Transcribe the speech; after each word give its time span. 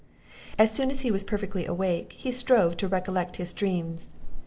As 0.57 0.71
soon 0.71 0.89
as 0.89 1.01
he 1.01 1.11
was 1.11 1.23
perfectly 1.23 1.63
awake, 1.67 2.13
he 2.13 2.31
strove 2.31 2.75
to 2.77 2.87
recollect 2.87 3.37
his 3.37 3.53
dreams. 3.53 4.09